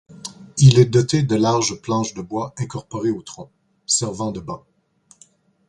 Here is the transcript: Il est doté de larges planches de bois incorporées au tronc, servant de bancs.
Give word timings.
Il 0.57 0.79
est 0.79 0.87
doté 0.87 1.21
de 1.21 1.35
larges 1.35 1.79
planches 1.79 2.15
de 2.15 2.23
bois 2.23 2.55
incorporées 2.57 3.11
au 3.11 3.21
tronc, 3.21 3.51
servant 3.85 4.31
de 4.31 4.39
bancs. 4.39 4.65